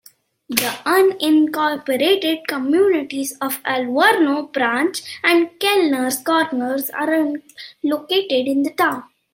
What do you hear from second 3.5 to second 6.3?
Alverno, Branch, and Kellners